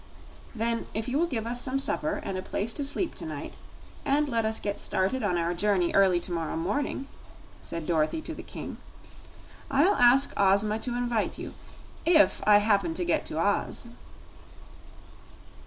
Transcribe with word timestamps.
"Then, 0.55 0.87
if 0.95 1.07
you 1.07 1.19
will 1.19 1.27
give 1.27 1.45
us 1.45 1.61
some 1.61 1.77
supper 1.77 2.19
and 2.23 2.35
a 2.35 2.41
place 2.41 2.73
to 2.73 2.83
sleep 2.83 3.13
to 3.13 3.25
night, 3.27 3.53
and 4.03 4.27
let 4.27 4.45
us 4.45 4.59
get 4.59 4.79
started 4.79 5.21
on 5.21 5.37
our 5.37 5.53
journey 5.53 5.93
early 5.93 6.19
to 6.21 6.31
morrow 6.31 6.57
morning," 6.57 7.07
said 7.61 7.85
Dorothy 7.85 8.19
to 8.23 8.33
the 8.33 8.41
King, 8.41 8.77
"I'll 9.69 9.93
ask 9.93 10.33
Ozma 10.35 10.79
to 10.79 10.97
invite 10.97 11.37
you 11.37 11.53
if 12.03 12.41
I 12.47 12.57
happen 12.57 12.95
to 12.95 13.05
get 13.05 13.27
to 13.27 13.37
Oz." 13.37 13.85